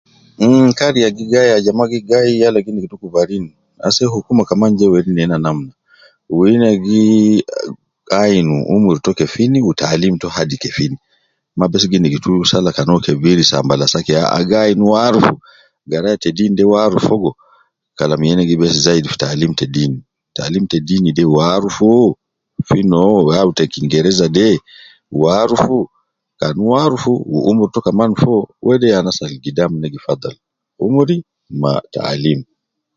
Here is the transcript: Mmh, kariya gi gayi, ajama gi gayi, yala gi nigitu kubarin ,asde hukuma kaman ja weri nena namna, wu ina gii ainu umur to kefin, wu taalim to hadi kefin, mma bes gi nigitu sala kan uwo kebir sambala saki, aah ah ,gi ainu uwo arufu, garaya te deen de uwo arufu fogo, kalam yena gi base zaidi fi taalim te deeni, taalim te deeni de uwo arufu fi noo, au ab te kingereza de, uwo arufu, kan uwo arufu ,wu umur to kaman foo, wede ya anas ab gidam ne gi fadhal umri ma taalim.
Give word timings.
Mmh, 0.43 0.71
kariya 0.79 1.09
gi 1.17 1.25
gayi, 1.31 1.51
ajama 1.57 1.83
gi 1.91 1.99
gayi, 2.09 2.33
yala 2.41 2.59
gi 2.65 2.71
nigitu 2.73 2.95
kubarin 3.01 3.45
,asde 3.87 4.05
hukuma 4.15 4.41
kaman 4.49 4.73
ja 4.79 4.87
weri 4.93 5.11
nena 5.15 5.37
namna, 5.45 5.71
wu 6.35 6.41
ina 6.53 6.69
gii 6.85 7.31
ainu 8.21 8.55
umur 8.75 8.97
to 9.05 9.11
kefin, 9.19 9.51
wu 9.65 9.71
taalim 9.81 10.15
to 10.21 10.27
hadi 10.35 10.55
kefin, 10.63 10.93
mma 11.55 11.65
bes 11.71 11.83
gi 11.91 11.97
nigitu 12.01 12.31
sala 12.51 12.69
kan 12.75 12.89
uwo 12.91 12.99
kebir 13.05 13.37
sambala 13.51 13.85
saki, 13.93 14.11
aah 14.21 14.29
ah 14.37 14.43
,gi 14.49 14.57
ainu 14.63 14.83
uwo 14.87 14.95
arufu, 15.07 15.33
garaya 15.89 16.17
te 16.23 16.29
deen 16.37 16.53
de 16.57 16.63
uwo 16.67 16.75
arufu 16.85 17.07
fogo, 17.09 17.29
kalam 17.97 18.21
yena 18.27 18.43
gi 18.49 18.55
base 18.61 18.79
zaidi 18.85 19.07
fi 19.11 19.17
taalim 19.23 19.51
te 19.59 19.65
deeni, 19.75 19.97
taalim 20.35 20.65
te 20.71 20.77
deeni 20.87 21.09
de 21.17 21.23
uwo 21.31 21.39
arufu 21.55 21.87
fi 22.67 22.79
noo, 22.91 23.13
au 23.19 23.29
ab 23.41 23.49
te 23.59 23.63
kingereza 23.73 24.25
de, 24.37 24.47
uwo 25.15 25.27
arufu, 25.41 25.77
kan 26.39 26.57
uwo 26.65 26.75
arufu 26.83 27.11
,wu 27.31 27.39
umur 27.51 27.69
to 27.73 27.79
kaman 27.85 28.11
foo, 28.21 28.41
wede 28.65 28.87
ya 28.91 28.97
anas 28.99 29.19
ab 29.25 29.31
gidam 29.43 29.71
ne 29.79 29.87
gi 29.93 29.99
fadhal 30.05 30.35
umri 30.85 31.17
ma 31.61 31.71
taalim. 31.93 32.39